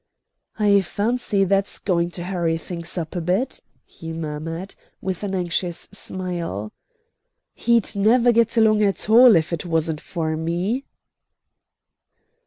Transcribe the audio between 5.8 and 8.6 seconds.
smile; "he'd never get